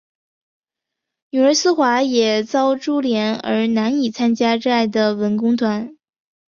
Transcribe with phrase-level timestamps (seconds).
[1.29, 5.95] 女儿思华也遭株连而难以参加热爱的文工团。